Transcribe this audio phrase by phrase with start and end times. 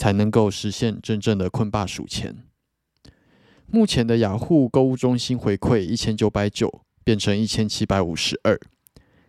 [0.00, 2.42] 才能够实现真正的困霸数钱。
[3.66, 8.58] 目前的雅虎购物中心回馈一千九百九变成一千七百五十二。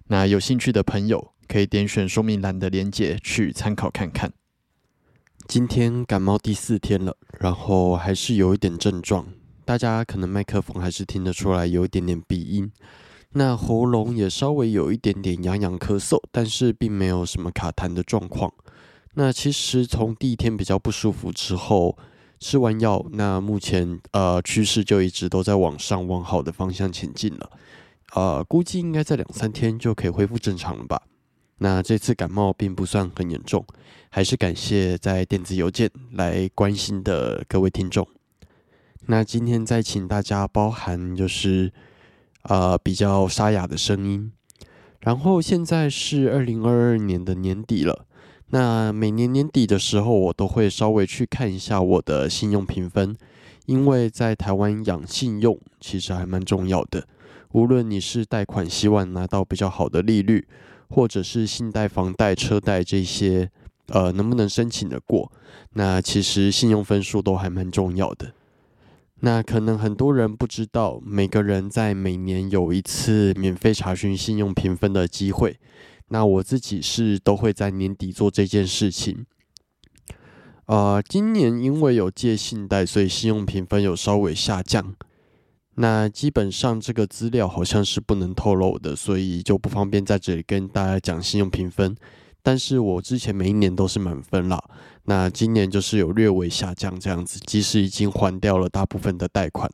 [0.07, 4.31] 那有兴趣的朋友可以点选说明栏的链接去参考看看。
[5.45, 9.27] 今天感冒第四天了，然后还是有一点症状，
[9.65, 12.71] 大家可能麦克风还是听得出来有一点点鼻音。
[13.33, 18.53] 那喉咙也稍微有一点点痒痒咳嗽，但是并没有什么卡痰的状况。
[19.15, 21.97] 那其实从第一天比较不舒服之后，
[22.39, 27.51] 吃完药，那目前呃趋势就一直都在往上往好的方向前进了，
[28.15, 31.01] 呃，估计应该在两三天就可以恢复正常了吧。
[31.57, 33.65] 那这次感冒并不算很严重，
[34.09, 38.07] 还是感谢在电子邮件来关心的各位听众。
[39.07, 41.71] 那今天再请大家包含就是
[42.43, 44.31] 呃比较沙哑的声音，
[45.01, 48.07] 然后现在是二零二二年的年底了。
[48.51, 53.15] 那每年年底的时候，我都会稍微去看一下我的信用评分，
[53.65, 57.07] 因为在台湾养信用其实还蛮重要的。
[57.53, 60.45] 无论你是贷款希望拿到比较好的利率，
[60.89, 63.49] 或者是信贷、房贷、车贷这些，
[63.87, 65.31] 呃，能不能申请的过？
[65.73, 68.33] 那其实信用分数都还蛮重要的。
[69.21, 75.57] 那可能很多人不知道，每个人在每年有一次免费查询信用评分的机会。
[76.13, 79.25] 那我自己是都会在年底做这件事情。
[80.65, 84.93] 呃，今年因为有借信贷，所以信用评分有稍微下降。
[85.75, 91.95] 那基本上这个资料好像是不能透露的，所以就不方便在这里跟大家讲信用评分。
[92.43, 94.61] 但是我之前每一年都是满分啦，
[95.05, 99.71] 那今年就是有略微下降这样子，即使已经还掉了大部分的贷款。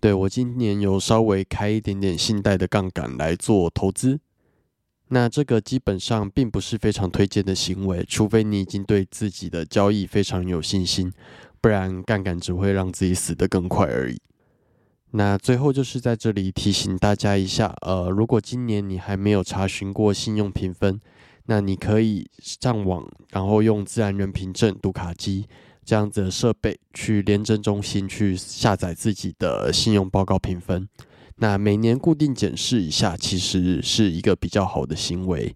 [0.00, 4.20] 对我今年有稍微开一点点信贷的杠杆来做投资。
[5.08, 11.12] 那这个基本上并不是非常推荐的行为，除非你已经对自己的交易非常有信心，
[11.60, 14.20] 不然杠杆只会让自己死得更快而已。
[15.12, 21.00] 那最后就是在这里提醒大家一下，呃，如果今年你还没有查询过信用评分，
[21.46, 25.46] 那你可以上网，然后用自然人凭证读卡机
[25.82, 30.86] 这样子的设备去廉政中心去下载自己的信用报告评分。
[31.40, 35.54] 那每年固定检视一下，其实是一个比较好的行为。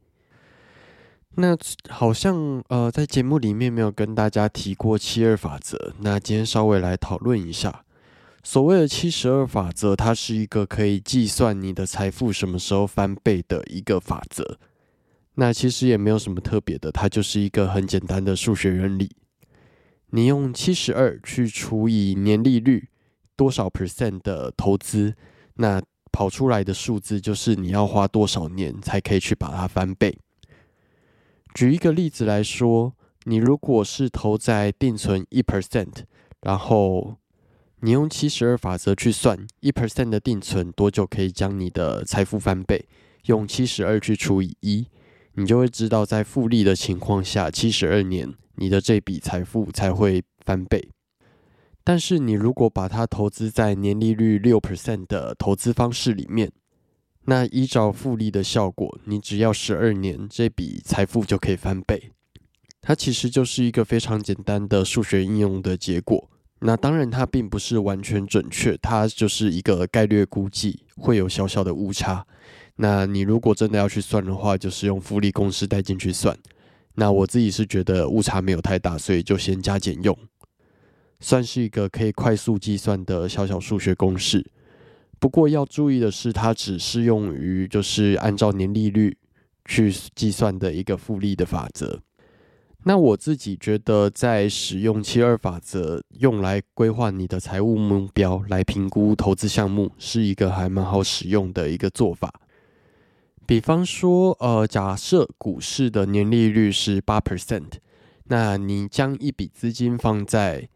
[1.34, 1.56] 那
[1.88, 7.84] 好像呃，在节目里面没有跟大家提过七二法则，那今天稍微来讨论一下。
[8.44, 14.58] 所谓的七十二法则，它是一个可以计算你的财富什么时候翻倍的一个法则。
[15.34, 19.10] 那其实也没有什么特别的，它就是一个很简单的数学原理。
[20.10, 22.88] 你用七十二去除以年利率
[23.34, 25.14] 多少 percent 的投资。
[25.56, 30.18] 那跑出来的数字就是你要花多少年才可以去把它翻倍。
[31.54, 32.94] 举一个例子来说，
[33.24, 36.04] 你如果是投在定存一 percent，
[36.42, 37.16] 然后
[37.80, 42.86] 你用七十二法则去算一 percent 的定存多久可以将你的财富翻倍，
[43.24, 44.86] 用七十二去除以一，
[45.34, 50.91] 你就会知道在复利的情况下，七十二年你的这笔财富才会翻倍。
[51.84, 56.50] 但是你如果把它投资在年利率六 percent 的投资方式里面，
[57.24, 62.12] 那依照复利的效果，你只要十二年，这笔财富就可以翻倍。
[62.80, 66.28] 它其实就是一个非常简单的数学应用的结果。
[66.60, 72.24] 那当然它并不是完全准确，它就是一个概率估计，会有小小的误差。
[72.76, 76.36] 那你如果真的要去算的话，就是用复利公式带进去算。
[76.94, 80.16] 那我自己是觉得误差没有太大，所以就先加减用，
[81.22, 84.44] 算是一个可以快速计算的小小数学公式。
[85.18, 89.16] 不过要注意的是，它只适用于就是按照年利率
[89.64, 92.00] 去计算的一个复利的法则。
[92.84, 102.34] 那我自己觉得，在使用七二法则用来规划你的财务目标，来评估投资项目，是一个还蛮好使用的一个做法。
[103.46, 107.74] 比方说，呃，假设股市的年利率是八 percent，
[108.24, 110.68] 那你将一笔资金放在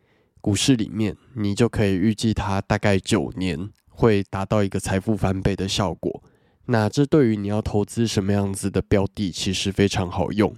[0.46, 6.22] 股市里面，你就可以预计它大概九年会达到一个财富翻倍的效果。
[6.66, 10.54] 那这对于你要投资什么样子的标的，其实非常好用。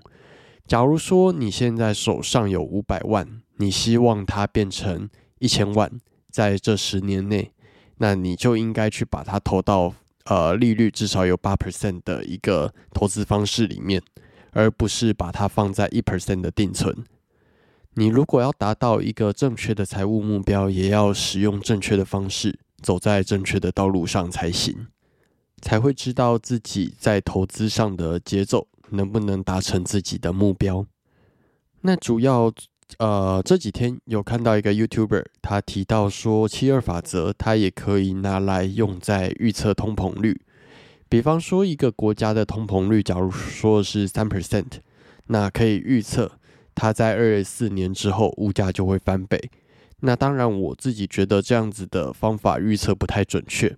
[0.66, 5.08] 假如说你现在手上有五百万，你希望它变成
[5.38, 5.90] 一千万，
[6.30, 7.52] 在这十年内，
[7.96, 9.94] 那你就应该去把它投到
[10.26, 14.02] 呃利率至少有八 percent 的一个投资方式里面，
[14.52, 16.94] 而不是把它放在一 percent 的定存。
[17.98, 24.86] 你如果要达到一个正确的财务目标，也要使用正确的方式，走在正确的道路上才行，
[25.60, 28.68] 才会知道自己在投资上的节奏。
[28.90, 30.86] 能不能达成自己的目标？
[31.80, 32.50] 那主要
[32.98, 40.40] 呃这几天有看到一个 YouTuber，他提到说七二法则，它也可以拿来用在预测通膨率。
[41.08, 44.78] 比方说一个国家的通膨率，假如说是三 percent，
[45.26, 46.37] 那可以预测
[46.78, 49.50] 它在二十四年之后物价就会翻倍。
[50.02, 53.76] 那当然我自己觉得这样子的方法预测不太准确，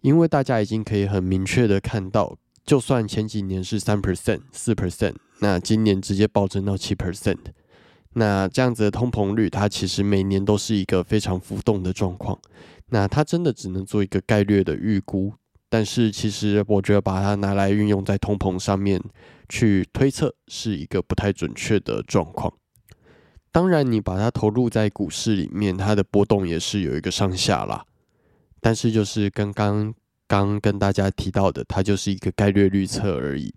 [0.00, 2.38] 因为大家已经可以很明确的看到。
[2.64, 7.36] 就算前几年是三 percent、四 percent，那今年直接暴增到七 percent，
[8.14, 12.38] 那这样子的通膨率，它其实每年都是一个非常浮动的状况。
[12.88, 15.34] 那它真的只能做一个概率的预估，
[15.74, 19.02] 但是其实我觉得把它拿来运用在通膨上面
[19.48, 22.54] 去推测，是一个不太准确的状况。
[23.50, 27.84] 当然，你把它投入在股市里面，它的波动也是有一个上下啦。
[28.60, 29.92] 但是就是刚刚。
[30.26, 33.52] 刚跟大家提到的，它就是一个概率预测而已。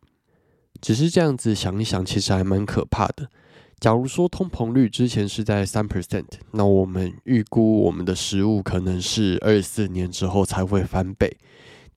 [0.81, 3.29] 只是这样子想一想，其实还蛮可怕的。
[3.79, 11.37] 假如说通膨率之前是在三 percent，那我们预估我们的食物可能是二四年之后才会翻倍。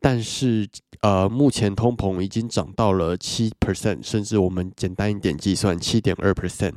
[0.00, 0.66] 但是，
[1.02, 6.74] 呃，目前通膨已经涨到了七 percent，甚至我们简单一点计算，七点二 percent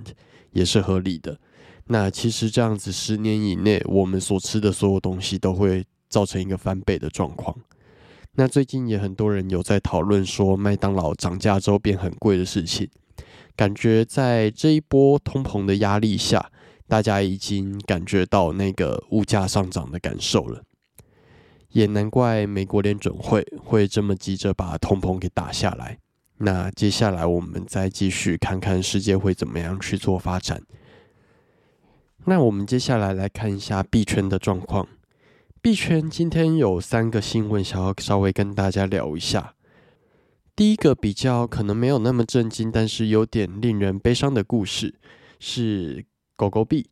[0.52, 1.40] 也是合理的。
[1.88, 7.56] 那其实这样子，十年以内，我们所吃的所有东西都会造成一个翻倍的状况。
[8.36, 12.90] 那最近也很多人有在讨论说麦当劳涨价之后变很贵的事情，
[13.56, 16.52] 感觉在这一波通膨的压力下，
[16.88, 20.64] 大家已经感觉到那个物价上涨的感受了，
[21.74, 26.00] 也难怪美国联准会会这么急着把通膨给打下来。
[26.38, 30.62] 那接下来我们再继续看看世界会怎么样去做发展。
[32.26, 34.88] 那我们接下来来看一下币圈的状况。
[35.62, 39.56] 币圈今天有三个新闻，想要稍微跟大家聊一下。
[40.56, 44.94] 第一个比较可能没有那么震惊，但是有点令人悲伤的故事，
[45.40, 46.06] 是
[46.36, 46.90] 狗狗币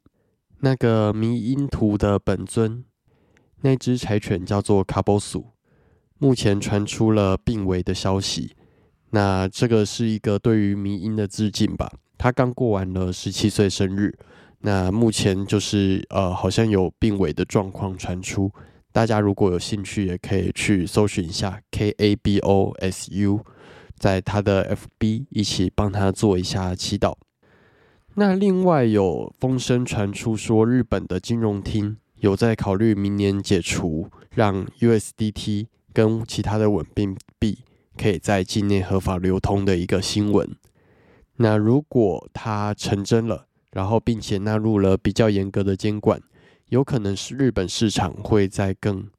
[0.62, 2.84] 那个迷因图的本尊，
[3.62, 5.46] 那只柴犬叫做卡波苏，
[6.18, 8.56] 目前传出了病危的消息。
[9.12, 11.92] 那这个是一个对于迷因的致敬吧？
[12.18, 14.18] 他刚过完了十七岁生日。
[14.64, 18.52] 那目前就是呃，好像有病危的状况传出，
[18.92, 23.44] 大家如果有兴趣，也可以去搜寻一下 K A B O S U，
[23.98, 27.16] 在他的 F B 一起帮他做一下祈祷。
[28.14, 37.58] 那另外有风声传出说，日本的金融厅有在考虑明年解除让 U S D T 跟其他的稳定币
[37.98, 40.48] 可以在境内合法流通的一个新闻。
[41.38, 46.22] 那如果它成真了，然后，并且纳入了比较严格的监管，
[46.70, 49.10] 有可能是日本市场会在更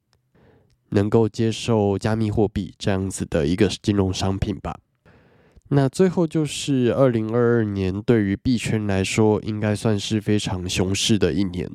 [0.89, 4.79] 能够接受加密货币这样子的一个金融商品吧。
[5.67, 11.69] 那最后就是二零二二年，对于币圈来说，应该算是非常熊市的一年。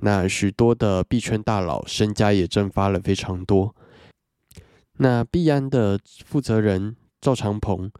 [0.00, 3.74] 那许多的币圈大佬身家也蒸发了非常多。
[4.98, 7.90] 那币安的负责人赵长鹏，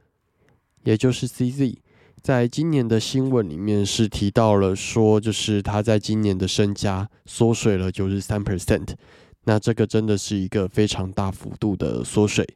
[0.84, 1.76] 也就是 CZ。
[2.20, 8.88] 在今年的新闻里面是提到了说，就是他在今年的身家缩水了九十三 percent，
[9.44, 12.46] 那这个真的是一个非常大幅度的缩水。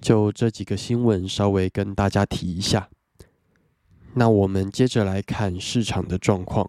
[0.00, 2.88] 就这几个新闻稍微跟大家提一下。
[4.14, 6.68] 那我们接着来看市场的状况。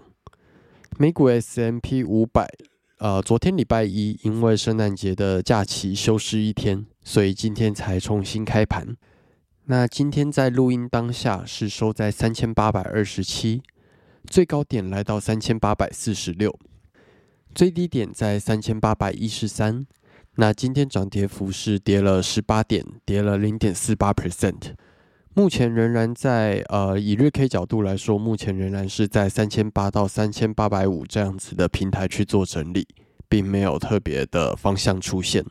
[1.00, 2.50] 美股 S M P 五百，
[2.98, 8.98] 呃，昨天礼拜一因为圣诞节的假期休市一天，所以今天才重新开盘。
[9.66, 13.62] 那今天在录音当下是收在三千八百二十七，
[14.26, 16.58] 最高点来到三千八百四十六，
[17.54, 19.86] 最低点在三千八百一十三。
[20.38, 24.74] 那今天涨跌幅是跌了十八点，跌了零点四八 percent。
[25.38, 32.88] 目前仍然在呃，以日 K 角度来说，目前仍然是在三千八到三千八百五这样子的平台去做整理，
[33.30, 35.46] 并没有特别的方向出现。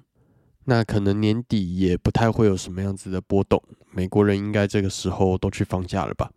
[0.64, 3.62] 那可能年底也不太会有什么样子的波动，
[3.92, 6.32] 美国人应该这个时候都去放假了吧？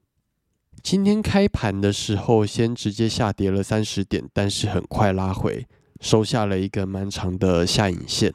[0.84, 5.66] 今天开盘的时候，先直接下跌了三十点，但是很快拉回，
[6.00, 8.32] 收下了一个蛮长的下影线。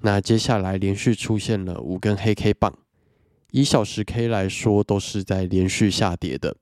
[0.00, 2.76] 那接下来连续出现了五根黑 K 棒，
[3.52, 6.56] 以小时 K 来说，都是在连续下跌的。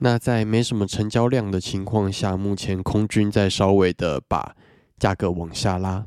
[0.00, 4.54] 那在没什么成交量的情况下，目前空军在稍微的把
[4.98, 6.06] 价格往下拉。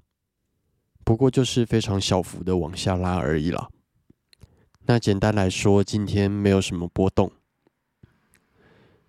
[1.03, 3.69] 不过就是非常小幅的往下拉而已啦。
[4.85, 7.31] 那简单来说，今天没有什么波动。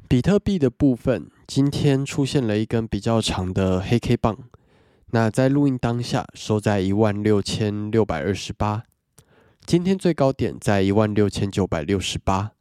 [0.08, 4.38] 比特币的部分，今天出现了一根比较长的黑 K 棒。
[5.10, 8.84] 那在录音当下，收在一万六千六百二十八。
[9.64, 12.52] 今天最高点在一万六千九百六十八，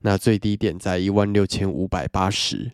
[0.00, 2.72] 那最低点在一万六千五百八十。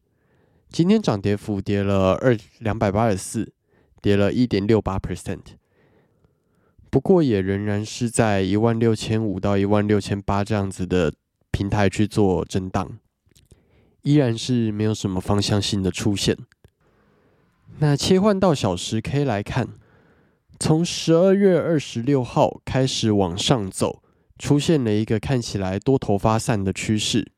[0.71, 3.53] 今天涨跌幅跌了二两百八十四，
[4.01, 5.41] 跌了一点六八 percent。
[6.89, 11.13] 不过也仍然是在一万六千五到一万六千八这样子的
[11.51, 12.99] 平台去做震荡，
[14.03, 16.37] 依然是没有什么方向性的出现。
[17.79, 19.69] 那切换到小时 K 来看，
[20.65, 24.01] 从十二月二十六号开始往上走，
[24.39, 27.33] 出现了一个看起来多头发散的趋势，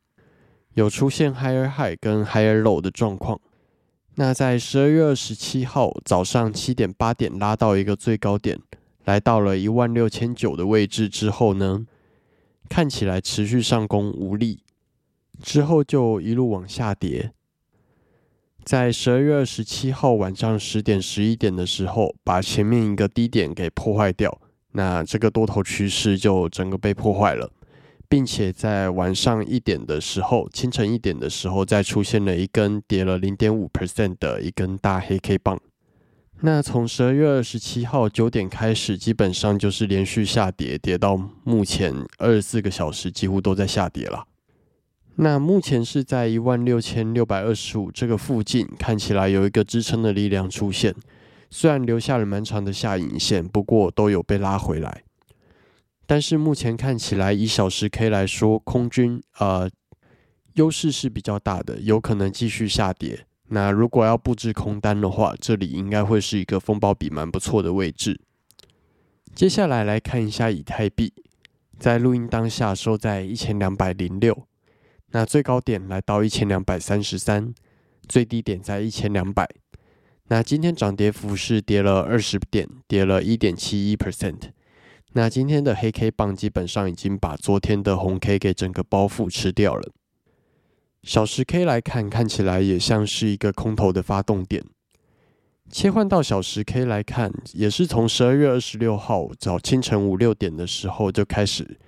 [0.74, 3.40] 有出现 higher high 跟 higher low 的状况。
[4.16, 8.60] 那在十二月二十七号早上七点八点拉到一个最高点。
[9.06, 11.86] 来到了一万六千九的位置之后呢，
[12.68, 14.60] 看起来持续上攻无力，
[15.42, 17.32] 之后就一路往下跌。
[18.64, 24.40] 在十二月二十七号晚上十点十一点的时候，把前面一个低点给破坏掉，
[24.72, 27.50] 那这个多头趋势就整个被破坏了，
[28.08, 35.60] 并且在晚上一点的时候，清晨一点的时候，再出现了一根跌了零点五 percent 的一根大黑 K 棒。
[36.40, 44.24] 那从十二月二十七号九点开始，基本上就是连续下跌，跌到目前二十四个小时几乎都在下跌了。
[45.16, 50.94] 那目前是在一万六千六百二十五这个附近，看起来有一个支撑的力量出现，
[51.50, 55.02] 虽然留下了蛮长的下影线，不过都有被拉回来。
[56.06, 59.70] 但是目前看起来，以小时 K 来说，空军呃
[60.54, 63.24] 优势是比较大的，有可能继续下跌。
[63.48, 68.20] 那如果要布置空单的话，这里应该会是一个风暴比蛮不错的位置。
[69.34, 71.12] 接下来来看一下以太币，
[71.78, 74.46] 在录音当下收在一千两百零六，
[75.14, 77.54] 那最高点来到一千两百三十三，
[78.08, 79.48] 最低点在一千两百。
[80.26, 84.50] 那今天涨跌幅是跌了二十点，跌了一点七一 percent。
[85.12, 89.92] 那今天的黑 K 棒基本上已经把昨天的红 K 给整个包覆吃掉了。
[91.04, 94.64] 小时 K 来看，看起来也像是一个空头的发动点。
[95.70, 101.78] 切换到小时 K 来看，也是从十二月二十六号早清晨五六点的时候就开始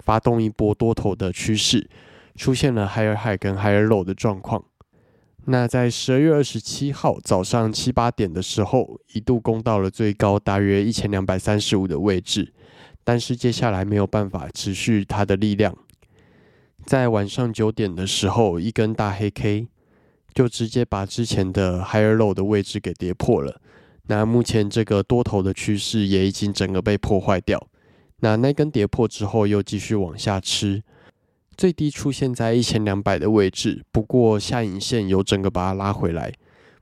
[0.00, 1.88] 发动一波多头的趋势，
[2.36, 4.64] 出现了 higher high 跟 higher low 的状况。
[5.46, 12.52] 那在十二月二十七号早上七八点的时候，一度攻到了最高大约一千两百三十五的位置，
[13.04, 15.76] 但是接下来没有办法持续它的力量。
[16.84, 19.68] 在晚上九点的时候，一根大黑 K
[20.34, 23.60] 就直接把之前的 higher low 的位置给跌破了。
[24.08, 27.68] 那目前这个多头的趋势也已经整个被破坏掉。
[28.20, 30.82] 那那根跌破之后，又继续往下吃，
[31.56, 33.84] 最低出现在一千两百的位置。
[33.90, 36.32] 不过下影线有整个把它拉回来，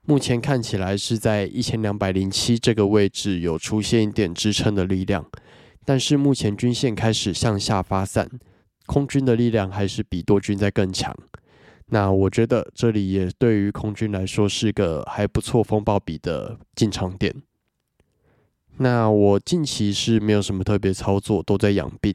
[0.06, 5.24] 目前看起来是在一千两百零七这个位置有出现一点支撑的力量，
[5.84, 8.28] 但是目前均线开始向下发散。
[8.86, 11.16] 空军的力量还是比多军在更强，
[11.86, 17.34] 那我觉得这里也对于空军来说是个还不错风暴比的进场点。
[18.76, 22.14] 那我近期是没有什么特别操作，都在养病。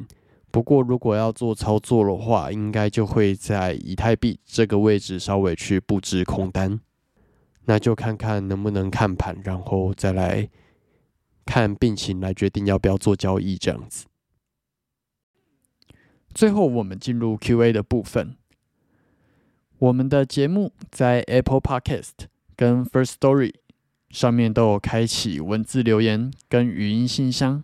[0.52, 6.80] 不过如果要做操作的话，应该就会在以太币这个位置稍微去布置空单，
[7.66, 10.50] 那就看看能不能看盘，然后再来
[11.46, 14.08] 看病情来决定要不要做交易这样子。
[16.34, 18.36] 最后，我们进入 Q&A 的部分。
[19.78, 23.54] 我们的节目在 Apple Podcast、跟 First Story
[24.10, 27.64] 上面都有开启文字留言跟语音信箱。